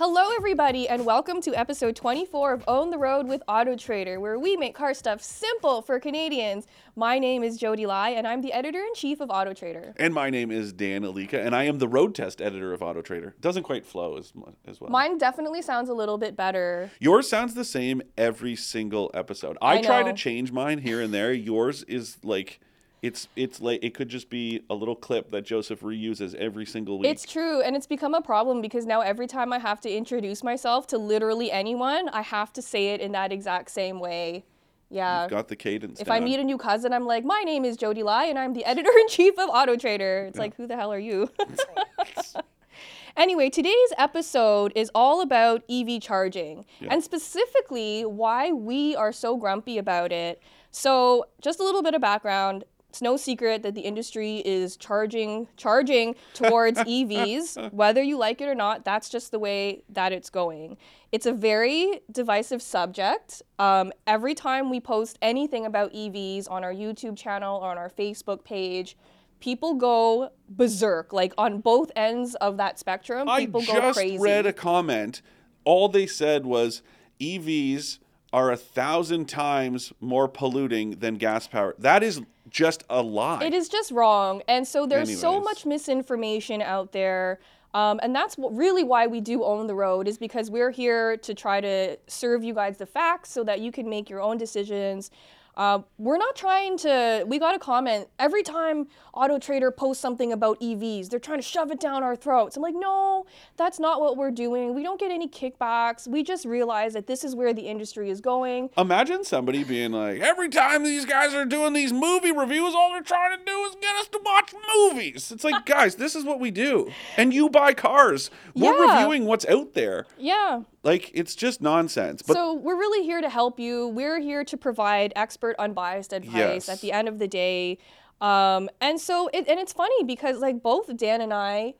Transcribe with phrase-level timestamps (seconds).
[0.00, 4.38] Hello, everybody, and welcome to episode 24 of Own the Road with Auto Trader, where
[4.38, 6.66] we make car stuff simple for Canadians.
[6.96, 9.92] My name is Jodi Lai, and I'm the editor in chief of Auto Trader.
[9.98, 13.02] And my name is Dan Ilika, and I am the road test editor of Auto
[13.02, 13.34] Trader.
[13.42, 14.32] Doesn't quite flow as,
[14.66, 14.88] as well.
[14.88, 16.90] Mine definitely sounds a little bit better.
[16.98, 19.58] Yours sounds the same every single episode.
[19.60, 21.30] I, I try to change mine here and there.
[21.30, 22.58] Yours is like
[23.02, 26.98] it's it's like it could just be a little clip that Joseph reuses every single
[26.98, 27.10] week.
[27.10, 30.42] It's true, and it's become a problem because now every time I have to introduce
[30.42, 34.44] myself to literally anyone, I have to say it in that exact same way.
[34.90, 35.22] Yeah.
[35.22, 36.00] You've got the cadence.
[36.00, 38.52] If I meet a new cousin, I'm like, my name is Jodi Lai, and I'm
[38.52, 40.26] the editor in chief of Auto Trader.
[40.28, 41.30] It's like, who the hell are you?
[43.16, 49.78] anyway, today's episode is all about EV charging and specifically why we are so grumpy
[49.78, 50.42] about it.
[50.72, 52.64] So, just a little bit of background.
[52.90, 58.48] It's no secret that the industry is charging charging towards EVs, whether you like it
[58.48, 58.84] or not.
[58.84, 60.76] That's just the way that it's going.
[61.12, 63.42] It's a very divisive subject.
[63.60, 67.90] Um, every time we post anything about EVs on our YouTube channel or on our
[67.90, 68.96] Facebook page,
[69.38, 71.12] people go berserk.
[71.12, 74.18] Like on both ends of that spectrum, I people just go crazy.
[74.18, 75.22] read a comment.
[75.64, 76.82] All they said was
[77.20, 78.00] EVs
[78.32, 81.74] are a thousand times more polluting than gas power.
[81.78, 83.44] That is just a lie.
[83.44, 84.42] It is just wrong.
[84.48, 87.40] And so there's so much misinformation out there.
[87.72, 91.16] Um, and that's what, really why we do own the road is because we're here
[91.18, 94.38] to try to serve you guys the facts so that you can make your own
[94.38, 95.10] decisions.
[95.56, 97.24] Uh, we're not trying to.
[97.26, 101.08] We got a comment every time Auto Trader posts something about EVs.
[101.10, 102.56] They're trying to shove it down our throats.
[102.56, 104.74] I'm like, no, that's not what we're doing.
[104.74, 106.06] We don't get any kickbacks.
[106.08, 108.70] We just realize that this is where the industry is going.
[108.78, 113.02] Imagine somebody being like, every time these guys are doing these movie reviews, all they're
[113.02, 115.32] trying to do is get us to watch movies.
[115.32, 116.90] It's like, guys, this is what we do.
[117.16, 118.30] And you buy cars.
[118.54, 118.94] We're Yeah.
[118.98, 120.06] reviewing what's out there.
[120.16, 122.22] Yeah, Like, it's just nonsense.
[122.22, 123.88] But so we're really here to help you.
[123.88, 126.68] We're here to provide expert, unbiased advice Yes.
[126.68, 127.78] at the end of the day.
[128.20, 131.74] Um, and so, it, and it's funny because like both Dan and I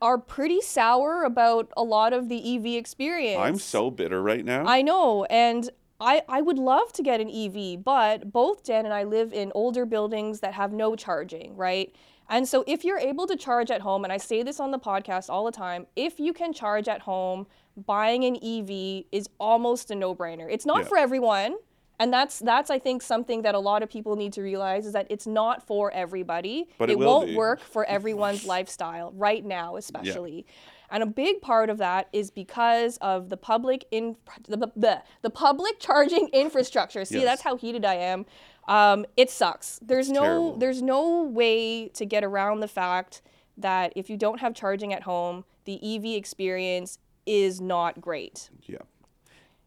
[0.00, 3.38] are pretty sour about a lot of the EV experience.
[3.40, 4.64] I'm so bitter right now.
[4.66, 5.68] I know, and
[6.00, 9.52] I I would love to get an EV, but both Dan and I live in
[9.54, 11.94] older buildings that have no charging, right?
[12.30, 14.78] And so if you're able to charge at home, and I say this on the
[14.78, 19.90] podcast all the time, if you can charge at home, buying an EV is almost
[19.90, 20.50] a no-brainer.
[20.50, 20.88] It's not Yeah.
[20.88, 21.56] for everyone.
[22.00, 24.92] And that's that's I think something that a lot of people need to realize is
[24.94, 26.68] that it's not for everybody.
[26.78, 27.36] But it will won't be.
[27.36, 30.44] work for everyone's lifestyle right now, especially.
[30.90, 34.16] And a big part of that is because of the public in
[34.48, 37.04] the, the, the public charging infrastructure.
[37.04, 37.24] See, Yes.
[37.24, 38.26] that's how heated I am.
[38.68, 39.78] Um, it sucks.
[39.82, 40.56] There's no terrible.
[40.58, 43.22] there's no way to get around the fact
[43.56, 48.50] that if you don't have charging at home, the EV experience is not great.
[48.62, 48.78] Yeah.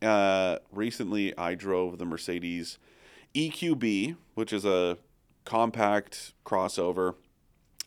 [0.01, 2.77] Uh, recently, I drove the Mercedes
[3.33, 4.97] EQB, which is a
[5.45, 7.15] compact crossover.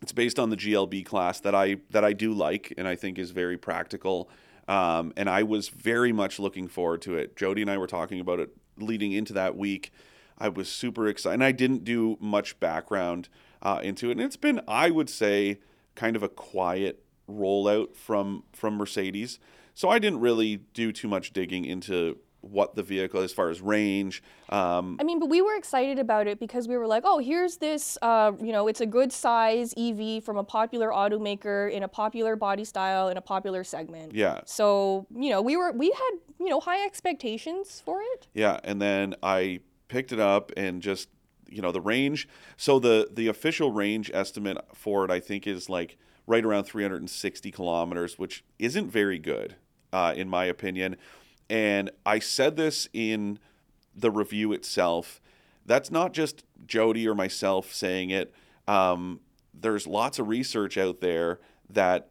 [0.03, 3.19] It's based on the GLB class that I that I do like and I think
[3.19, 4.31] is very practical.
[4.67, 7.37] Um, and I was very much looking forward to it.
[7.37, 9.93] Jodi and I were talking about it leading into that week.
[10.39, 11.35] I was super excited.
[11.35, 13.29] And I didn't do much background
[13.63, 15.59] uh, into it, and it's been, I would say,
[15.95, 19.39] kind of a quiet rollout from from Mercedes.
[19.75, 23.61] So I didn't really do too much digging into what the vehicle as far as
[23.61, 24.23] range.
[24.49, 27.59] Um, I mean, but we were excited about it because we were like, oh, here's
[27.59, 31.89] this, uh, you know, it's a good size EV from a popular automaker in a
[31.89, 34.15] popular body style in a popular segment.
[34.15, 38.27] yeah, So, you know, we were, we had, you know, high expectations for it.
[38.33, 41.09] Yeah, and then I picked it up and just
[41.51, 42.29] you know the range.
[42.57, 47.51] So the the official range estimate for it, I think, is like right around 360
[47.51, 49.57] kilometers, which isn't very good,
[49.93, 50.97] uh, in my opinion.
[51.49, 53.39] And I said this in
[53.95, 55.21] the review itself.
[55.67, 58.33] That's not just Jodi or myself saying it.
[58.69, 59.21] Um,
[59.53, 62.09] there's lots of research out there that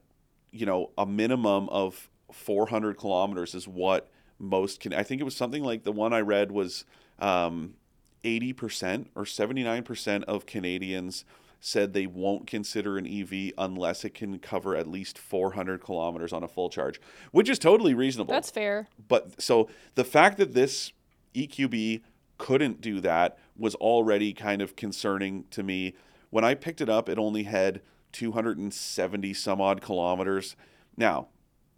[0.51, 4.94] you know a minimum of 400 kilometers is what most can.
[4.94, 6.85] I think it was something like the one I read was
[7.19, 7.75] um,
[8.23, 11.25] 80% or 79% of Canadians
[11.59, 16.44] said they won't consider an EV unless it can cover at least 400 kilometers on
[16.44, 17.01] a full charge,
[17.31, 18.33] which is totally reasonable.
[18.33, 18.88] That's fair.
[19.07, 20.94] But so the fact that this
[21.35, 22.01] EQB
[22.38, 25.94] couldn't do that was already kind of concerning to me.
[26.31, 27.81] When I picked it up, it only had
[28.13, 30.55] 270 some odd kilometers.
[30.97, 31.27] Now,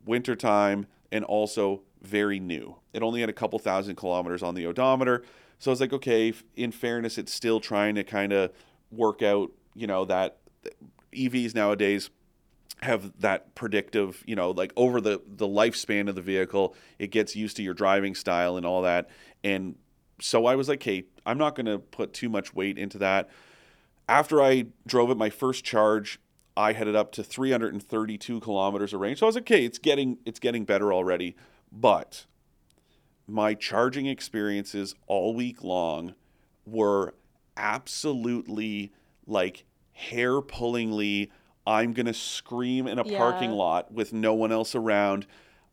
[0.06, 2.78] wintertime and also very new.
[2.94, 5.24] It only had a couple thousand kilometers on the odometer.
[5.60, 8.52] So I was like, okay, in fairness, it's still trying to kind of
[8.92, 10.38] work out, you know, that
[11.14, 12.10] EVs nowadays
[12.82, 17.36] have that predictive, you know, like over the the lifespan of the vehicle, it gets
[17.36, 19.10] used to your driving style and all that.
[19.44, 19.76] And
[20.20, 23.30] so I was like, "Hey, I'm not going to put too much weight into that."
[24.10, 26.20] After I drove it my first charge,
[26.58, 29.20] I headed up to 332 kilometers of range.
[29.20, 31.36] So I was like, "Okay, it's getting it's getting better already."
[31.72, 32.26] But
[33.28, 36.16] my charging experiences all week long
[36.66, 37.14] were
[37.56, 38.92] absolutely
[39.32, 39.64] like
[39.94, 41.32] hair pullingly
[41.66, 43.18] I'm going to scream in a Yeah.
[43.18, 45.28] parking lot with no one else around.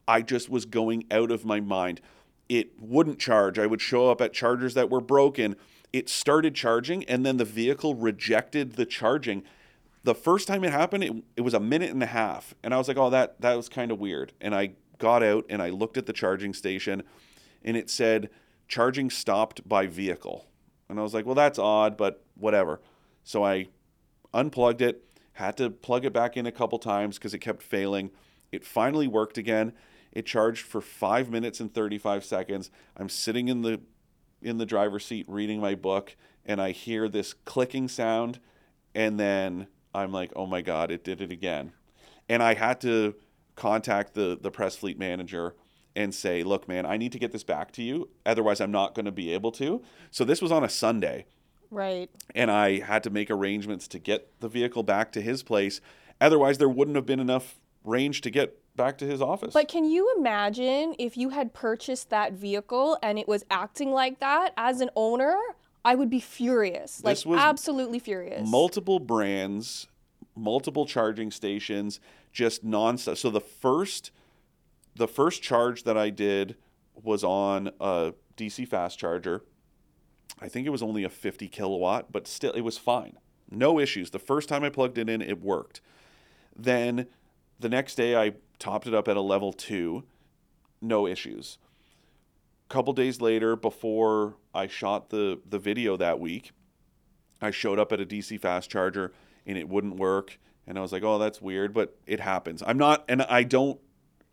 [0.06, 2.00] I just was going out of my mind.
[2.48, 3.58] It wouldn't charge.
[3.58, 5.56] I would show up at chargers that were broken.
[5.92, 9.42] It started charging and then the vehicle rejected the charging.
[10.04, 12.54] The first time it happened, it, it was a minute and a half.
[12.62, 14.32] And I was like, oh, that, that was kind of weird.
[14.42, 17.02] And I got out and I looked at the charging station
[17.64, 18.28] and it said,
[18.68, 20.44] charging stopped by vehicle.
[20.90, 22.80] And I was like, well, that's odd, but whatever.
[23.28, 23.68] So I
[24.32, 28.08] unplugged it, had to plug it back in a couple times because it kept failing.
[28.52, 29.74] It finally worked again.
[30.12, 32.70] It charged for five minutes and 35 seconds.
[32.96, 33.82] I'm sitting in the
[34.40, 36.16] in the driver's seat reading my book,
[36.46, 38.40] and I hear this clicking sound,
[38.94, 41.72] and then I'm like, oh my god, it did it again.
[42.30, 43.14] And I had to
[43.56, 45.54] contact the the press fleet manager
[45.94, 48.08] and say, look, man, I need to get this back to you.
[48.24, 49.82] Otherwise, I'm not going to be able to.
[50.10, 51.26] So this was on a Sunday
[51.70, 52.10] Right.
[52.34, 55.80] and I had to make arrangements to get the vehicle back to his place.
[56.20, 59.52] Otherwise, there wouldn't have been enough range to get back to his office.
[59.52, 64.20] But can you imagine if you had purchased that vehicle and it was acting like
[64.20, 65.36] that as an owner?
[65.84, 67.02] I would be furious.
[67.04, 68.48] Like This was absolutely furious.
[68.48, 69.86] multiple brands,
[70.36, 72.00] multiple charging stations,
[72.32, 73.16] just nonstop.
[73.16, 74.10] So the first,
[74.96, 76.56] the first charge that I did
[77.02, 79.44] was on a DC fast charger.
[80.40, 83.18] I think it was only a 50 kilowatt, but still, it was fine.
[83.50, 84.10] No issues.
[84.10, 85.80] The first time I plugged it in, it worked.
[86.56, 87.06] Then
[87.58, 90.04] the next day, I topped it up at a level two,
[90.80, 91.58] no issues.
[92.68, 96.52] A couple days later, before I shot the, the video that week,
[97.40, 99.12] I showed up at a DC fast charger
[99.46, 100.38] and it wouldn't work.
[100.66, 102.62] And I was like, oh, that's weird, but it happens.
[102.66, 103.80] I'm not, and I don't,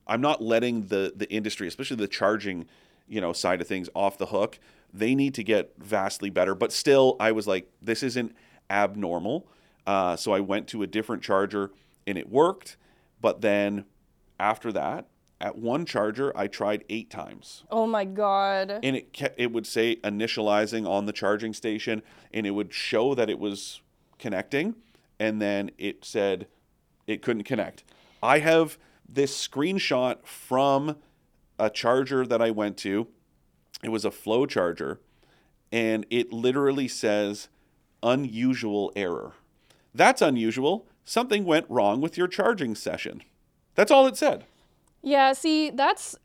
[0.06, 2.66] I'm not letting the, the industry, especially the charging,
[3.08, 4.60] you know, side of things off the hook.
[4.94, 6.56] They need to get vastly better.
[6.56, 8.36] But still, I was like, this isn't
[8.70, 9.48] abnormal.
[9.86, 11.72] Uh, so I went to a different charger
[12.08, 12.78] and it worked.
[13.22, 13.86] But then
[14.40, 15.08] after that,
[15.42, 18.72] at one charger, I tried eight times oh my god.
[18.72, 22.02] and it kept, it would say initializing on the charging station
[22.34, 23.82] and it would show that it was
[24.18, 24.76] connecting
[25.20, 26.48] and then it said
[27.06, 27.84] it couldn't connect
[28.24, 30.96] i have this screenshot from
[31.58, 33.08] a charger that i went to.
[33.84, 35.00] It was a FLO charger
[35.72, 37.50] and it literally says
[38.02, 39.34] unusual error.
[39.94, 40.88] That's unusual.
[41.04, 43.24] Something went wrong with your charging session.
[43.76, 44.46] That's all it said.
[45.02, 46.16] Yeah, see, that's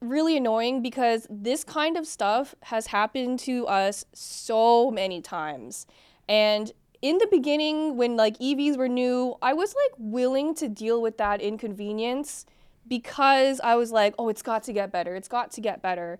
[0.00, 5.86] really annoying because this kind of stuff has happened to us so many times.
[6.28, 6.70] And
[7.00, 11.18] in the beginning, when like EVs were new, I was like willing to deal with
[11.18, 12.44] that inconvenience
[12.88, 15.14] because I was like, oh, it's got to get better.
[15.14, 16.18] It's got to get better.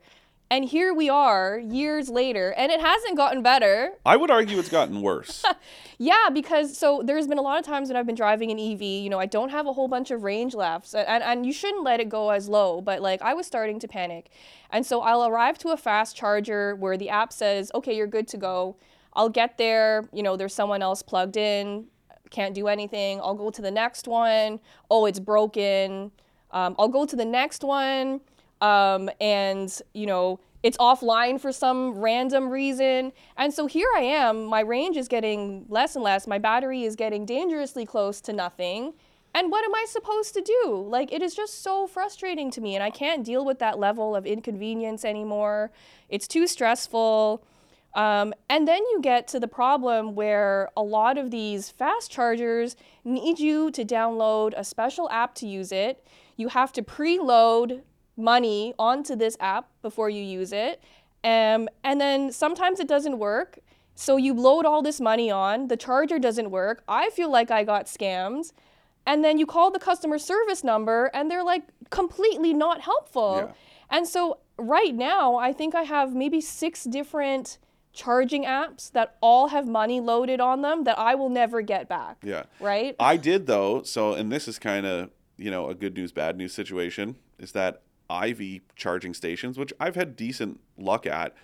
[0.50, 3.92] And here we are years later, and it hasn't gotten better.
[4.06, 5.44] i would argue it's gotten worse
[5.98, 8.80] Yeah, because so there's been a lot of times when I've been driving an EV,
[8.80, 11.52] you know, I don't have a whole bunch of range left, and, and, and you
[11.52, 14.30] shouldn't let it go as low, but like I was starting to panic.
[14.70, 18.28] And so I'll arrive to a fast charger where the app says, okay, you're good
[18.28, 18.76] to go.
[19.12, 21.88] I'll get there, you know, there's someone else plugged in,
[22.30, 23.20] can't do anything.
[23.20, 24.60] I'll go to the next one.
[24.90, 26.12] Oh, it's broken.
[26.50, 28.20] Um, I'll go to the next one,
[28.60, 33.12] um, and you know it's offline for some random reason.
[33.36, 34.44] And so here I am.
[34.44, 36.26] My range is getting less and less.
[36.26, 38.94] My battery is getting dangerously close to nothing.
[39.34, 40.86] And what am I supposed to do?
[40.88, 44.16] Like it is just so frustrating to me, and I can't deal with that level
[44.16, 45.70] of inconvenience anymore.
[46.08, 47.44] It's too stressful.
[47.94, 52.76] Um, and then you get to the problem where a lot of these fast chargers
[53.04, 56.06] need you to download a special app to use it.
[56.38, 57.82] You have to preload
[58.16, 60.82] money onto this app before you use it.
[61.22, 63.58] Um, and then sometimes it doesn't work.
[63.94, 66.82] So you load all this money on, the charger doesn't work.
[66.88, 68.52] I feel like I got scammed.
[69.06, 73.46] And then you call the customer service number and they're like completely not helpful.
[73.46, 73.52] Yeah.
[73.90, 77.58] And so right now, I think I have maybe six different
[77.92, 82.18] charging apps that all have money loaded on them that I will never get back.
[82.22, 82.94] yeah Right?
[83.00, 83.82] I did though.
[83.82, 87.52] So, and this is kind of you know a good news bad news situation is
[87.52, 91.34] that Ivy charging stations, which I've had decent luck at.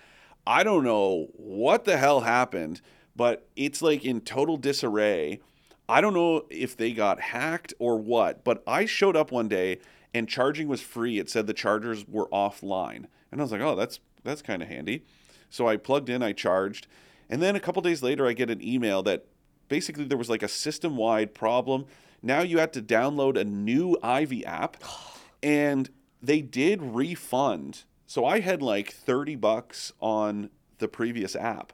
[0.47, 2.81] I don't know what the hell happened,
[3.15, 5.39] but it's like in total disarray.
[5.87, 9.79] I don't know if they got hacked or what, but I showed up one day
[10.13, 11.19] and charging was free.
[11.19, 13.05] It said the chargers were offline.
[13.31, 15.03] And I was like, "Oh, that's that's kind of handy."
[15.49, 16.87] So I plugged in, I charged,
[17.29, 19.25] and then a couple days later I get an email that
[19.67, 21.85] basically there was like a system-wide problem.
[22.25, 24.77] Now you had to download a new Ivy app
[25.43, 25.89] and
[26.21, 27.83] they did refund.
[28.07, 31.71] So I had like 30 bucks on the previous app.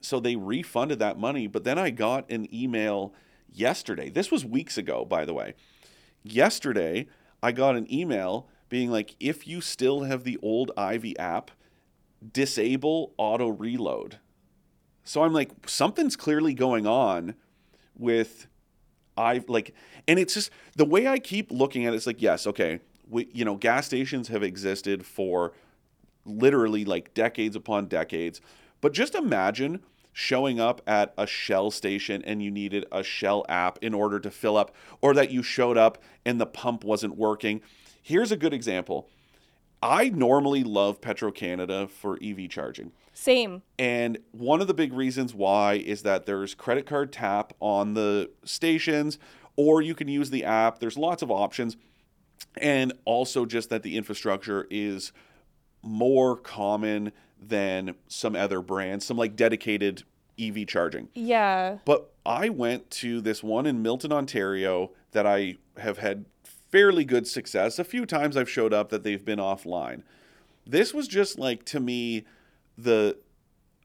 [0.00, 3.12] So they refunded that money, but then I got an email
[3.52, 4.08] yesterday.
[4.08, 5.54] This was weeks ago, by the way.
[6.22, 7.06] Yesterday,
[7.42, 11.50] I got an email being like, if you still have the old Ivy app,
[12.32, 14.18] disable auto reload.
[15.04, 17.34] So I'm like, something's clearly going on
[17.94, 18.46] with
[19.16, 19.74] I like,
[20.08, 23.28] and it's just the way I keep looking at it, it's like, yes, okay, we,
[23.32, 25.52] you know, gas stations have existed for
[26.24, 28.40] literally like decades upon decades.
[28.80, 29.80] But just imagine
[30.12, 34.30] showing up at a Shell station and you needed a Shell app in order to
[34.30, 37.60] fill up, or that you showed up and the pump wasn't working.
[38.02, 39.08] Here's a good example.
[39.82, 42.92] I normally love Petro Canada for EV charging.
[43.14, 43.62] Same.
[43.78, 48.30] And one of the big reasons why is that there's credit card tap on the
[48.44, 49.18] stations,
[49.56, 50.80] or you can use the app.
[50.80, 51.76] There's lots of options.
[52.56, 55.12] And also just that the infrastructure is
[55.82, 60.02] more common than some other brands, some like dedicated
[60.38, 61.08] EV charging.
[61.14, 61.78] Yeah.
[61.84, 67.26] But I went to this one in Milton, Ontario that I have had fairly good
[67.26, 67.78] success.
[67.78, 70.02] A few times I've showed up that they've been offline.
[70.66, 72.24] This was just like to me
[72.76, 73.18] the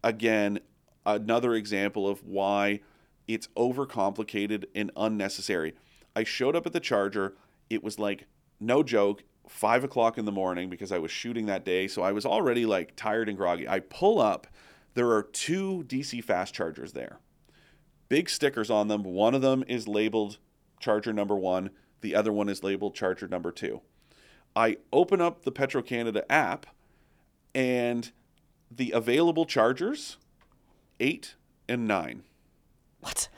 [0.03, 0.60] again
[1.05, 2.81] another example of why
[3.27, 5.74] it's overcomplicated and unnecessary.
[6.15, 7.36] I showed up at the charger.
[7.69, 8.25] It was like
[8.60, 11.88] no joke, five o'clock in the morning because I was shooting that day.
[11.88, 13.67] So I was already like tired and groggy.
[13.67, 14.48] I pull up.
[14.96, 17.19] There are two DC fast chargers there.
[18.10, 19.03] Big stickers on them.
[19.03, 20.39] One of them is labeled
[20.79, 21.69] charger number one,
[22.01, 23.81] the other one is labeled charger number two.
[24.55, 26.65] I open up the Petro Canada app
[27.53, 28.12] and
[28.72, 30.18] the available chargers,
[31.00, 31.36] eight
[31.68, 32.24] and nine.
[33.00, 33.30] What?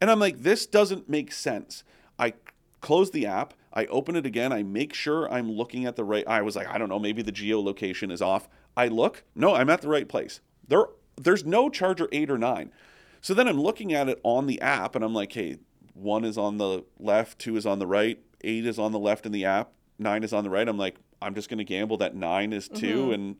[0.00, 1.84] And I'm like, this doesn't make sense.
[2.18, 2.34] I
[2.80, 6.26] close the app, I open it again, I make sure I'm looking at the right.
[6.26, 8.48] I was like, I don't know, maybe the geolocation is off.
[8.76, 10.40] I look, no, I'm at the right place.
[10.66, 10.86] There,
[11.16, 12.72] there's no charger eight or nine.
[13.20, 15.58] So then I'm looking at it on the app, and I'm like, hey,
[15.94, 19.26] one is on the left, two is on the right, eight is on the left
[19.26, 20.66] in the app, nine is on the right.
[20.66, 23.12] I'm like, I'm just gonna gamble that nine is 2 Mm-hmm.
[23.12, 23.36] and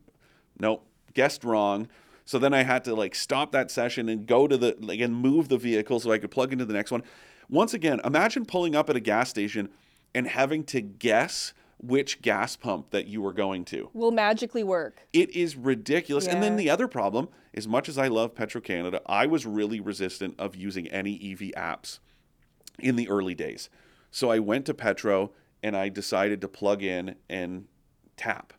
[0.61, 1.88] nope, guessed wrong.
[2.25, 5.14] So then I had to like stop that session and go to the like and
[5.14, 7.02] move the vehicle so I could plug into the next one.
[7.49, 9.69] Once again, imagine pulling up at a gas station
[10.14, 13.90] and having to guess which gas pump that you were going to.
[13.92, 15.00] Will magically work.
[15.12, 16.28] It is ridiculous.
[16.28, 19.81] And then the other problem, as much as I love Petro Canada, I was really
[19.81, 21.99] resistant of using any EV apps
[22.78, 23.69] in the early days.
[24.12, 27.66] So I went to Petro and I decided to plug in and
[28.16, 28.52] tap.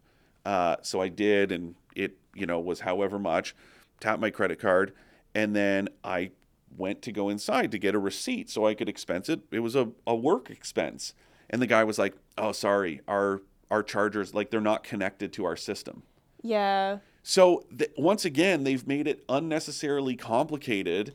[0.45, 3.56] Uh, so I did, and it you know was however much.
[4.00, 4.94] Tap my credit card,
[5.34, 6.32] and then I
[6.78, 9.42] went to go inside to get a receipt so I could expense it.
[9.52, 11.14] It was a, a work expense,
[11.50, 15.46] and the guy was like, "Oh, sorry, our our chargers like they're not connected to
[15.46, 16.04] our system."
[16.42, 17.00] Yeah.
[17.24, 21.14] So th- once again, they've made it unnecessarily complicated.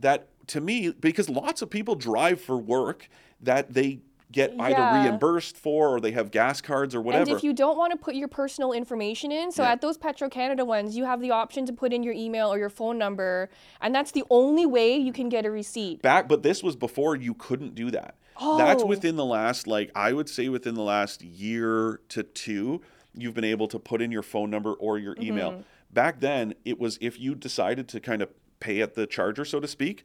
[0.00, 3.08] That to me, because lots of people drive for work
[3.40, 4.00] that they
[4.32, 5.04] get either Yeah.
[5.04, 7.28] reimbursed for or they have gas cards or whatever.
[7.28, 9.72] And if you don't want to put your personal information in, so Yeah.
[9.72, 12.58] at those Petro Canada ones, you have the option to put in your email or
[12.58, 16.02] your phone number, and that's the only way you can get a receipt.
[16.02, 18.56] back but this was before you couldn't do that Oh.
[18.56, 22.80] that's within the last like i would say within the last year to two
[23.14, 25.60] you've been able to put in your phone number or your email Mm-hmm.
[25.92, 29.60] back then it was if you decided to kind of pay at the charger so
[29.60, 30.04] to speak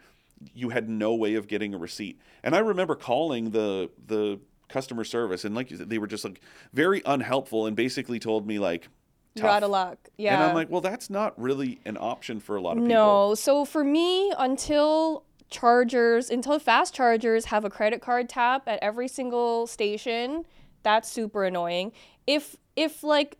[0.53, 4.39] you had no way of getting a receipt and i remember calling the the
[4.69, 6.41] customer service and like you said, they were just like
[6.73, 8.89] very unhelpful and basically told me like
[9.35, 9.97] You're out of luck.
[10.17, 10.35] Yeah.
[10.35, 13.35] and i'm like well that's not really an option for a lot of people No.
[13.35, 19.07] So for me, until chargers, until fast chargers have a credit card tap at every
[19.07, 20.43] single station,
[20.83, 21.93] that's super annoying.
[22.25, 23.37] If if like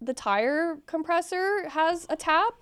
[0.00, 2.52] the tire compressor has a tap,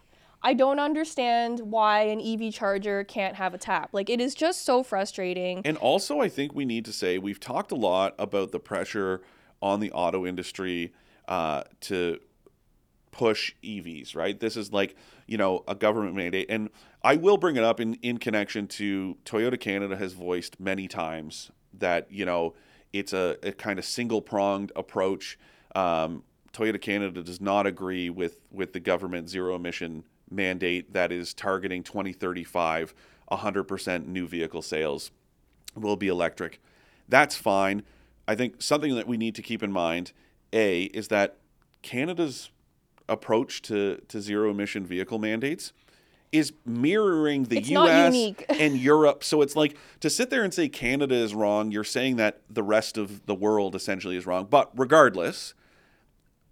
[0.45, 3.89] I don't understand why an EV charger can't have a tap.
[3.93, 5.63] Like it is just so frustrating.
[5.65, 9.23] And also, I think we need to say we've talked a lot about the pressure
[9.63, 10.93] on the auto industry
[11.29, 12.19] uh, to
[13.11, 14.39] push EVs, right?
[14.39, 14.97] This is like,
[15.27, 16.47] you know, a government mandate.
[16.51, 16.69] And
[17.03, 21.51] I will bring it up in, in connection to Toyota Canada has voiced many times
[21.73, 22.55] that, you know,
[22.93, 25.39] it's a, a kind of single pronged approach.
[25.75, 26.23] Um,
[26.53, 31.83] Toyota Canada does not agree with, with the government zero emission mandate that is targeting
[31.83, 32.95] 2035
[33.31, 35.11] 100% new vehicle sales
[35.75, 36.61] will be electric.
[37.09, 37.83] That's fine.
[38.27, 40.13] I think something that we need to keep in mind,
[40.53, 41.37] A, is that
[41.83, 42.51] Canada's
[43.09, 45.73] approach to, to zero emission vehicle mandates
[46.33, 48.15] is mirroring the It's US
[48.49, 49.23] and Europe.
[49.23, 52.63] So it's like to sit there and say Canada is wrong, you're saying that the
[52.63, 54.47] rest of the world essentially is wrong.
[54.51, 55.55] But regardless,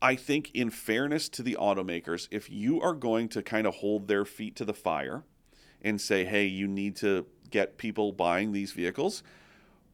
[0.03, 4.09] I think in fairness to the automakers, if you are going to kind of hold
[4.09, 5.23] their feet to the fire
[5.81, 9.23] and say, "Hey, you need to get people buying these vehicles,"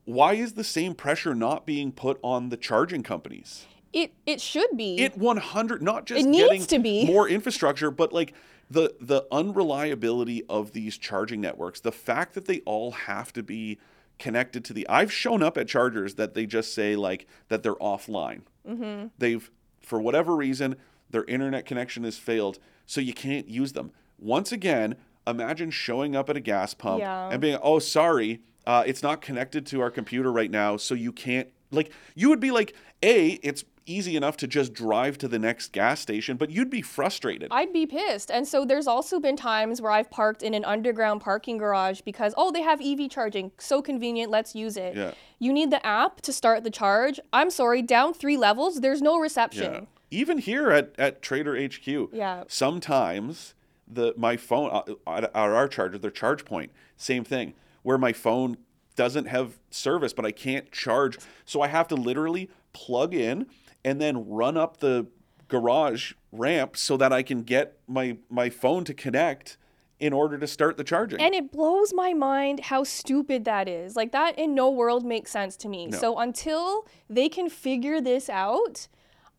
[0.07, 3.67] why is the same pressure not being put on the charging companies?
[3.93, 4.99] It it should be.
[4.99, 7.07] It 100 not just It needs getting to be.
[7.07, 8.33] more infrastructure, but like
[8.71, 13.79] the the unreliability of these charging networks, the fact that they all have to be
[14.19, 17.75] connected to the I've shown up at chargers that they just say like that they're
[17.77, 18.43] offline.
[18.69, 19.09] Mm-hmm.
[19.19, 19.51] They've
[19.89, 20.77] for whatever reason
[21.11, 23.91] their internet connection has failed, so you can't use them.
[24.19, 24.95] Once again,
[25.27, 27.31] imagine showing up at a gas pump Yeah.
[27.31, 31.11] and being, "Oh, sorry, uh, it's not connected to our computer right now, so you
[31.11, 35.39] can't." Like, you would be like, "A, it's easy enough to just drive to the
[35.39, 37.49] next gas station," but you'd be frustrated.
[37.51, 38.31] I'd be pissed.
[38.31, 42.35] And so there's also been times where I've parked in an underground parking garage because,
[42.37, 43.53] oh, they have EV charging.
[43.59, 44.31] So convenient.
[44.31, 44.97] Let's use it.
[44.97, 45.13] Yeah.
[45.39, 47.19] You need the app to start the charge.
[47.33, 49.73] I'm sorry, down three levels, there's no reception.
[49.73, 49.81] Yeah.
[50.11, 52.45] Even here at, at Trader HQ, Yeah.
[52.49, 53.55] sometimes
[53.87, 58.59] the my phone uh, at, at our charger, their ChargePoint, same thing, where my phone
[58.97, 63.47] doesn't have service, but I can't charge, so I have to literally plug in
[63.85, 65.07] and then run up the
[65.49, 69.57] garage ramp so that I can get my my phone to connect
[70.01, 71.21] in order to start the charging.
[71.21, 73.97] And it blows my mind how stupid that is.
[73.97, 75.87] Like, that in no world makes sense to me.
[75.87, 75.99] No.
[75.99, 78.87] So, until they can figure this out,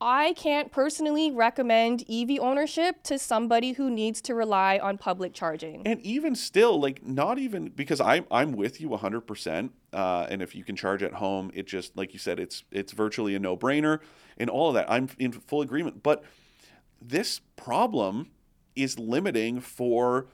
[0.02, 5.86] I can't personally recommend EV ownership to somebody who needs to rely on public charging.
[5.86, 9.22] And even still, like not even because I'm I'm with you 100.
[9.22, 12.64] percent uh, And if you can charge at home, it just like you said, it's
[12.72, 14.00] it's virtually a no brainer,
[14.38, 14.90] and all of that.
[14.90, 16.02] I'm in full agreement.
[16.02, 16.24] But
[17.02, 18.32] this problem
[18.76, 20.28] is limiting for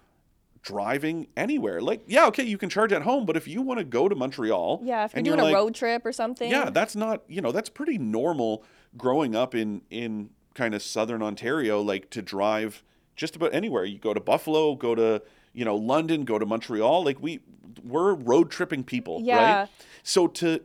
[0.66, 1.80] driving anywhere.
[1.80, 4.16] Like, yeah, okay, you can charge at home, but if you want to go to
[4.16, 6.50] Montreal, yeah, if you're doing a like, road trip or something.
[6.50, 8.64] yeah, that's not you know that's pretty normal
[8.98, 12.84] growing up in in kind of southern Ontario, like to drive
[13.16, 13.86] just about anywhere.
[13.86, 15.22] You go to Buffalo, go to
[15.54, 17.06] you know London, go to Montreal.
[17.06, 17.40] Like we
[17.84, 19.60] we're road tripping people, Yeah.
[19.60, 19.70] right?
[20.04, 20.62] So to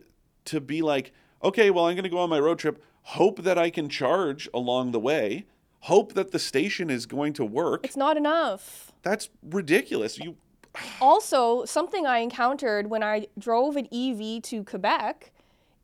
[0.46, 1.12] to be like,
[1.44, 4.48] okay, well I'm going to go on my road trip, hope that I can charge
[4.54, 5.44] along the way,
[5.80, 7.84] hope that the station is going to work.
[7.84, 8.89] It's not enough.
[9.02, 10.18] That's ridiculous.
[10.18, 10.36] You
[11.00, 15.32] Also, something I encountered when I drove an EV to Quebec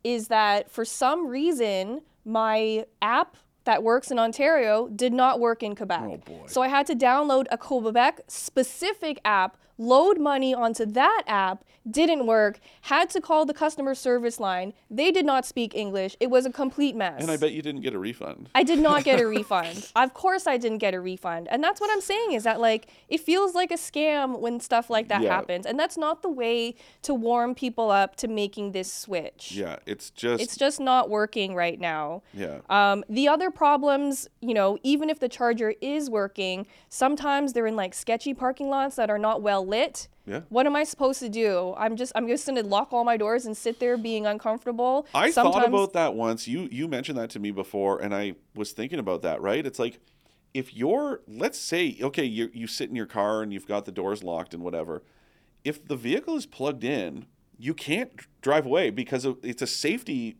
[0.04, 5.74] is that for some reason my app that works in Ontario did not work in
[5.74, 6.00] Quebec.
[6.04, 6.44] Oh, boy.
[6.46, 12.26] So I had to download a Quebec specific app, load money onto that app, didn't
[12.26, 14.72] work, had to call the customer service line.
[14.90, 16.16] They did not speak English.
[16.18, 17.20] It was a complete mess.
[17.22, 18.48] and I bet you didn't get a refund.
[18.54, 19.90] I did not get a refund.
[19.94, 21.46] Of course, I didn't get a refund.
[21.50, 24.90] And that's what I'm saying is that, like, it feels like a scam when stuff
[24.90, 25.34] like that Yeah.
[25.34, 25.66] happens.
[25.66, 29.52] And that's not the way to warm people up to making this switch.
[29.52, 32.22] Yeah, it's just It's just not working right now.
[32.32, 32.60] yeah.
[32.70, 37.76] Um, the other problems, you know, even if the charger is working, sometimes they're in
[37.76, 40.08] like sketchy parking lots that are not well lit.
[40.26, 40.40] Yeah.
[40.48, 41.74] What am I supposed to do?
[41.76, 45.06] I'm just I'm just gonna lock all my doors and sit there being uncomfortable.
[45.14, 46.48] I Sometimes, thought about that once.
[46.48, 49.40] You you mentioned that to me before, and I was thinking about that.
[49.40, 49.64] Right?
[49.64, 50.00] It's like
[50.56, 53.92] if you're, let's say, okay, you you sit in your car and you've got the
[53.92, 55.02] doors locked and whatever.
[55.64, 57.26] If the vehicle is plugged in,
[57.58, 60.36] you can't drive away because it's a safety.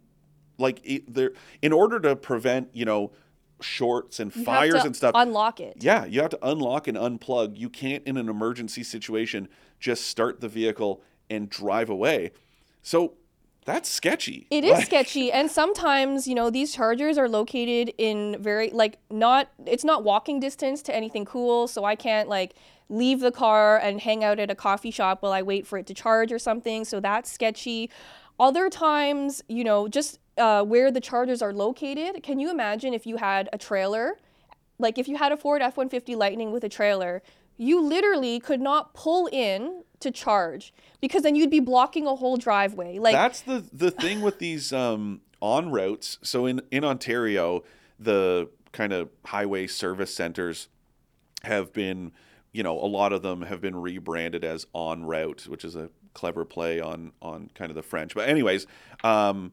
[0.59, 3.13] Like it, there, in order to prevent you know
[3.61, 5.13] shorts and you have fires to and stuff.
[5.15, 5.77] Unlock it.
[5.81, 7.57] Yeah, you have to unlock and unplug.
[7.57, 9.49] You can't, in an emergency situation,
[9.81, 12.33] just start the vehicle and drive away.
[12.83, 13.15] So
[13.65, 14.47] that's sketchy.
[14.51, 18.99] It is Like- sketchy, and sometimes you know these chargers are located in very like
[19.11, 22.55] not it's not walking distance to anything cool, so I can't like
[22.89, 25.87] leave the car and hang out at a coffee shop while I wait for it
[25.89, 26.85] to charge or something.
[26.85, 27.91] So that's sketchy.
[28.39, 32.23] Other times, you know, just uh, where the chargers are located.
[32.23, 34.19] Can you imagine if you had a trailer,
[34.79, 37.23] like if you had a Ford F one fifty Lightning with a trailer?
[37.59, 42.37] You literally could not pull in to charge because then you'd be blocking a whole
[42.37, 42.99] driveway.
[42.99, 46.19] Like That's the the thing with these um, ONroutes.
[46.23, 47.65] So in in Ontario,
[47.99, 50.69] the kind of highway service centers
[51.45, 52.13] have been,
[52.53, 56.45] you know, a lot of them have been rebranded as ONroute, which is a clever
[56.45, 58.15] play on on kind of the French.
[58.15, 58.67] But anyways,
[59.03, 59.53] um,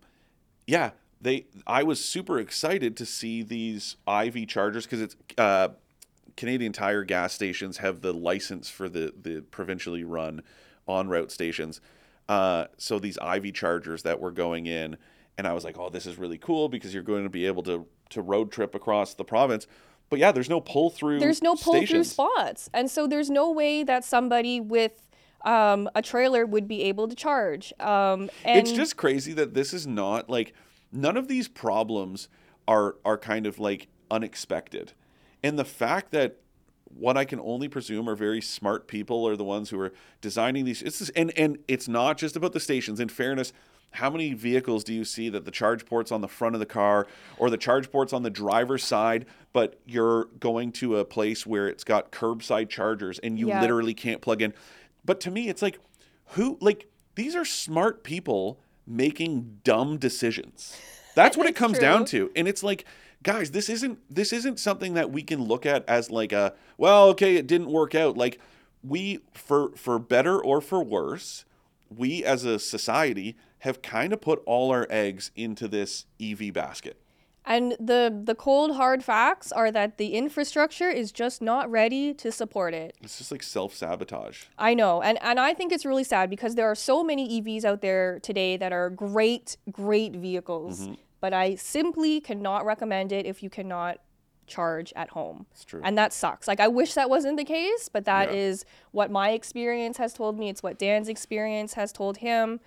[0.67, 1.47] yeah, they.
[1.65, 5.69] I was super excited to see these Ivy chargers because it's uh,
[6.38, 10.41] Canadian Tire gas stations have the license for the the provincially run
[10.88, 11.82] ONroute stations.
[12.30, 14.97] Uh, so these Ivy chargers that were going in,
[15.38, 17.63] and I was like, oh, this is really cool because you're going to be able
[17.63, 19.67] to to road trip across the province.
[20.10, 21.19] But yeah, there's no pull through.
[21.19, 25.10] There's no pull through spots, and so there's no way that somebody with
[25.43, 27.73] um, a trailer would be able to charge.
[27.79, 30.53] Um, and it's just crazy that this is not like
[30.91, 32.29] none of these problems
[32.67, 34.93] are are kind of like unexpected
[35.43, 36.38] and the fact that
[36.95, 40.63] what I can only presume are very smart people are the ones who are designing
[40.65, 43.51] these it's just, and and it's not just about the stations in fairness
[43.91, 46.65] how many vehicles do you see that the charge port's on the front of the
[46.65, 47.06] car
[47.38, 51.67] or the charge port's on the driver's side but you're going to a place where
[51.67, 53.60] it's got curbside chargers and you Yeah.
[53.62, 54.53] literally can't plug in
[55.06, 55.80] but to me it's like
[56.30, 60.78] who like these are smart people making dumb decisions.
[61.16, 62.32] That's what it comes down to.
[62.36, 62.86] And it's like
[63.22, 67.08] guys this isn't this isn't something that we can look at as like a well
[67.10, 68.18] okay it didn't work out.
[68.18, 68.39] Like
[68.84, 71.46] we for for better or for worse
[71.96, 77.00] we as a society have kind of put all our eggs into this EV basket
[77.45, 82.32] And the the cold hard facts are that the infrastructure is just not ready to
[82.32, 82.95] support it.
[83.01, 85.01] it's just like self-sabotage I know.
[85.01, 88.19] And and I think it's really sad because there are so many EVs out there
[88.19, 90.93] today that are great great vehicles, Mm-hmm.
[91.19, 93.97] but I simply cannot recommend it if you cannot
[94.47, 95.45] charge at home.
[95.51, 95.82] It's true.
[95.84, 96.47] And that sucks.
[96.47, 98.36] Like I wish that wasn't the case, but that Yeah.
[98.47, 100.49] is what my experience has told me.
[100.49, 102.60] It's what Dan's experience has told him.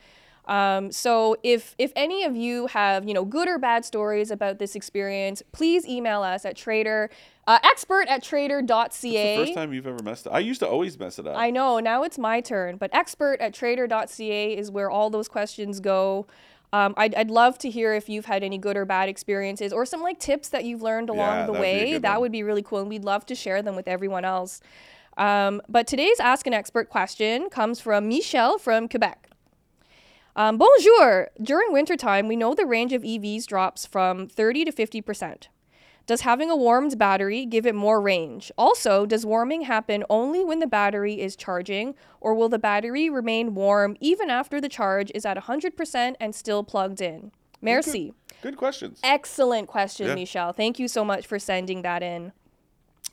[0.47, 4.59] Um, so if if any of you have you know good or bad stories about
[4.59, 7.11] this experience, please email us at trader
[7.49, 8.89] uh, expert at trader.ca.
[8.89, 11.37] it's the first time you've ever messed it I used to always mess it up
[11.37, 15.81] I know, now it's my turn, but expert at trader.ca is where all those questions
[15.81, 16.27] go.
[16.73, 19.87] Um, I'd, I'd love to hear if you've had any good or bad experiences or
[19.87, 21.99] some like tips that you've learned along Yeah, the way.
[21.99, 22.23] That one.
[22.23, 24.61] would be really cool, and we'd love to share them with everyone else.
[25.17, 29.31] Um, but today's Ask an Expert question comes from Michelle from Quebec.
[30.37, 31.31] Um, bonjour.
[31.43, 35.45] During wintertime, we know the range of EVs drops from 30 to 50%.
[36.07, 38.53] Does having a warmed battery give it more range?
[38.57, 43.55] Also, does warming happen only when the battery is charging, or will the battery remain
[43.55, 47.33] warm even after the charge is at 100% and still plugged in?
[47.63, 48.13] Merci.
[48.43, 50.15] good questions Excellent question, Yeah.
[50.15, 50.53] Michelle.
[50.53, 52.33] Thank you so much for sending that in.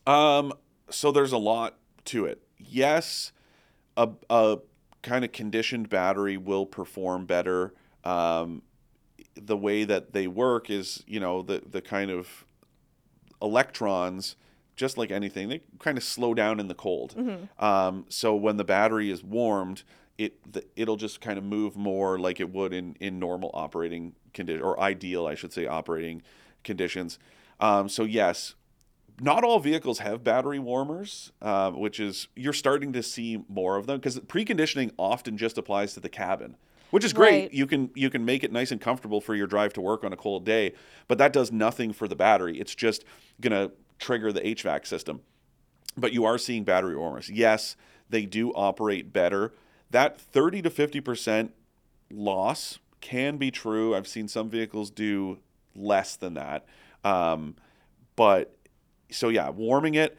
[0.05, 0.51] Um,
[0.89, 2.43] so there's a lot to it.
[2.59, 3.31] Yes,
[3.95, 4.57] a, a
[5.03, 7.73] kind of conditioned battery will perform better.
[8.03, 8.63] Um,
[9.35, 12.45] the way that they work is, you know, the the kind of
[13.41, 14.35] electrons,
[14.75, 17.13] just like anything, they kind of slow down in the cold.
[17.59, 19.83] Um, so when the battery is warmed,
[20.17, 24.13] it the, it'll just kind of move more like it would in in normal operating
[24.33, 26.21] condition or ideal, I should say, operating
[26.63, 27.19] conditions.
[27.59, 28.55] Um, so yes,
[29.21, 33.85] not all vehicles have battery warmers, uh, which is you're starting to see more of
[33.87, 36.55] them because preconditioning often just applies to the cabin,
[36.91, 37.41] which is great.
[37.43, 37.53] Right.
[37.53, 40.13] You can you can make it nice and comfortable for your drive to work on
[40.13, 40.73] a cold day,
[41.07, 42.59] but that does nothing for the battery.
[42.59, 43.03] It's just
[43.39, 45.21] gonna trigger the HVAC system.
[45.95, 47.29] But you are seeing battery warmers.
[47.29, 47.75] Yes,
[48.09, 49.53] they do operate better.
[49.91, 51.53] That 30 to 50 percent
[52.11, 53.95] loss can be true.
[53.95, 55.39] I've seen some vehicles do
[55.75, 56.65] less than that.
[57.03, 57.55] Um,
[58.15, 58.55] but
[59.13, 60.17] so yeah, warming it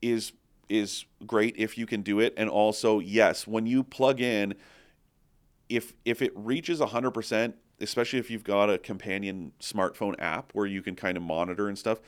[0.00, 0.32] is
[0.68, 2.32] is great if you can do it.
[2.36, 4.54] And also, yes, when you plug in,
[5.68, 10.82] if if it reaches 100%, especially if you've got a companion smartphone app where you
[10.82, 12.00] can kind of monitor and stuff,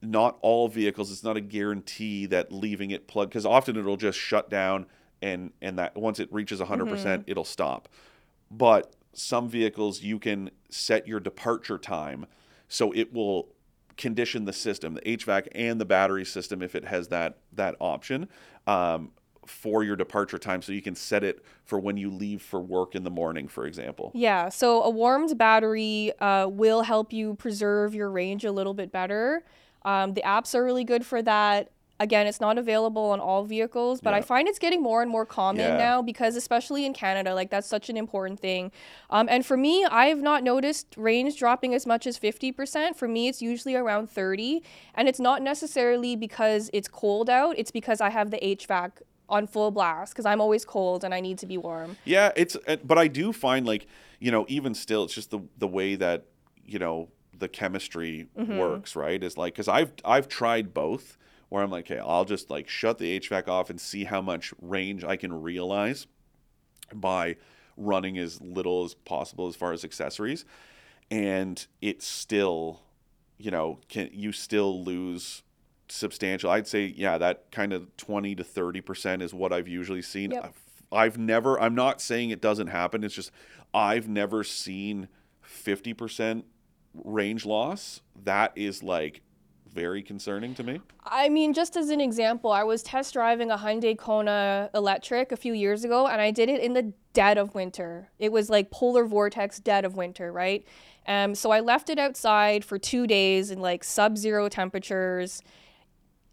[0.00, 4.18] not all vehicles it's not a guarantee that leaving it plugged because often it'll just
[4.18, 4.86] shut down
[5.20, 6.88] and and that once it reaches 100% mm-hmm.
[6.88, 7.88] percent it'll stop
[8.50, 12.26] but some vehicles you can set your departure time
[12.68, 13.48] so it will
[13.98, 18.28] condition the system the hvac and the battery system if it has that that option
[18.66, 19.10] um,
[19.44, 22.94] for your departure time so you can set it for when you leave for work
[22.94, 27.94] in the morning for example Yeah, so a warmed battery uh, will help you preserve
[27.94, 29.44] your range a little bit better.
[29.82, 31.70] Um, the apps are really good for that.
[32.00, 35.26] Again, it's not available on all vehicles, but I find it's getting more and more
[35.26, 35.76] common Yeah.
[35.76, 38.70] now because, especially in Canada, like that's such an important thing.
[39.10, 42.94] Um, and for me, I've not noticed range dropping as much as 50%.
[42.94, 44.62] For me, it's usually around 30.
[44.94, 49.46] And it's not necessarily because it's cold out, it's because I have the HVAC on
[49.48, 51.96] full blast because I'm always cold and I need to be warm.
[52.04, 53.86] Yeah, it's uh, but I do find like
[54.20, 56.24] you know even still it's just the the way that
[56.64, 61.70] you know the chemistry works right is like because I've I've tried both where I'm
[61.70, 65.16] like okay I'll just like shut the HVAC off and see how much range I
[65.16, 66.06] can realize
[66.92, 67.36] by
[67.76, 70.44] running as little as possible as far as accessories
[71.10, 72.80] and it's still
[73.38, 75.42] you know can you still lose
[75.90, 76.50] substantial.
[76.50, 80.30] I'd say yeah, that kind of 20 to 30% is what I've usually seen.
[80.32, 80.44] Yep.
[80.44, 83.04] I've, I've never I'm not saying it doesn't happen.
[83.04, 83.30] It's just
[83.74, 85.08] I've never seen
[85.44, 86.44] 50%
[86.94, 88.00] range loss.
[88.24, 89.22] That is like
[89.78, 90.80] very concerning to me.
[91.04, 95.36] I mean, just as an example, I was test driving a Hyundai Kona electric a
[95.36, 98.08] few years ago, and I did it in the dead of winter.
[98.18, 100.66] It was like polar vortex dead of winter, right?
[101.06, 105.42] Um, so I left it outside for two days in like sub zero temperatures.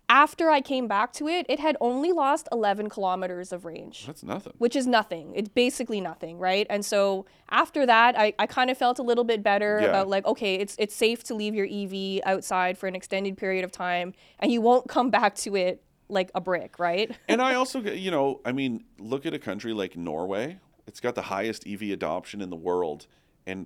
[0.08, 4.24] After I came back to it, it had only lost 11 kilometers of range That's
[4.24, 4.54] nothing.
[4.60, 5.34] which is nothing.
[5.36, 6.68] It's basically nothing, right?
[6.70, 9.88] And so after that, I, I kind of felt a little bit better Yeah.
[9.88, 13.65] about like, okay, it's it's safe to leave your EV outside for an extended period
[13.65, 17.10] of time, and you won't come back to it like a brick, right?
[17.28, 20.60] and I also, you know, I mean, look at a country like Norway.
[20.86, 23.08] It's got the highest EV adoption in the world,
[23.48, 23.65] and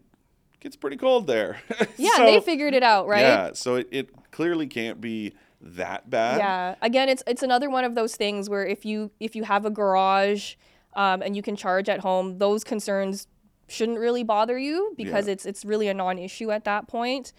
[0.53, 1.57] it gets pretty cold there.
[1.97, 3.19] Yeah, So- they figured it out, right?
[3.19, 6.37] Yeah, so it, it clearly can't be that bad.
[6.39, 6.75] Yeah.
[6.81, 9.69] Again, it's it's another one of those things where if you if you have a
[9.69, 10.55] garage
[10.95, 13.27] um, and you can charge at home, those concerns
[13.67, 15.33] shouldn't really bother you because Yeah.
[15.33, 17.33] it's it's really a non-issue at that point.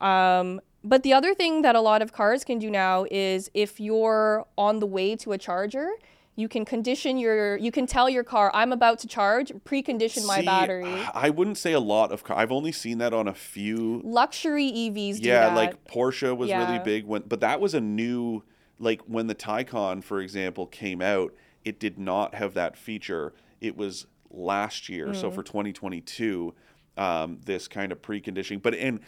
[0.00, 3.80] Um, but the other thing that a lot of cars can do now is if
[3.80, 5.90] you're on the way to a charger,
[6.38, 10.42] you can condition your you can tell your car I'm about to charge, precondition my
[10.42, 11.02] battery.
[11.14, 12.36] I wouldn't say a lot of car.
[12.36, 14.02] I've only seen that on a few.
[14.04, 18.42] Luxury EVs do Yeah, like Porsche was really big when, but that was a new.
[18.78, 21.32] Like when the Taycan, for example, came out,
[21.64, 23.32] it did not have that feature.
[23.62, 25.34] It was last year, so Mm.
[25.34, 26.54] for 2022,
[26.98, 28.60] um, this kind of preconditioning.
[28.60, 29.00] But and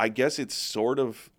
[0.00, 1.30] I guess it's sort of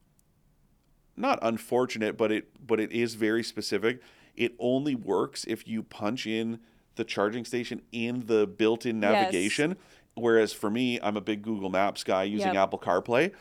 [1.18, 4.00] not unfortunate, but it but it is very specific.
[4.38, 6.60] It only works if you punch in
[6.96, 9.12] the charging station in the built-in Yes.
[9.14, 9.76] navigation.
[10.16, 12.64] Whereas for me, I'm a big Google Maps guy using Yep.
[12.64, 13.32] Apple CarPlay.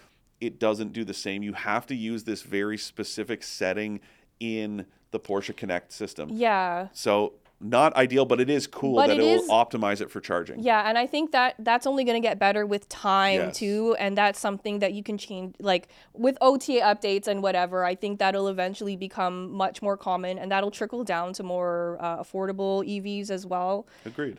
[0.41, 1.43] It doesn't do the same.
[1.43, 4.01] You have to use this very specific setting
[4.41, 6.29] in the Porsche Connect system.
[6.33, 6.89] yeah.
[6.93, 10.11] So not ideal, but it is cool But that it it, is- will optimize it
[10.11, 10.61] for charging.
[10.61, 13.57] Yeah, and I think that that's only going to get better with time Yes.
[13.57, 17.85] too, and that's something that you can change like with OTA updates and whatever.
[17.85, 22.22] I think that'll eventually become much more common, and that'll trickle down to more uh,
[22.22, 23.87] affordable EVs as well.
[24.05, 24.38] Agreed.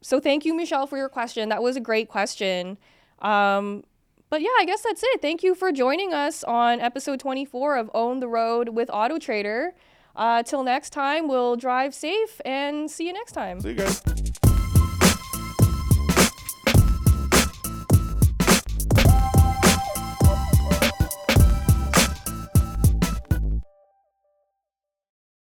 [0.00, 1.50] So thank you, Michelle, for your question.
[1.50, 2.78] That was a great question.
[3.20, 3.84] Um,
[4.30, 5.22] but yeah, I guess that's it.
[5.22, 9.74] Thank you for joining us on episode 24 of Own the Road with Auto Trader.
[10.18, 13.60] Uh, till next time, we'll drive safe and see you next time.
[13.60, 14.17] See you guys.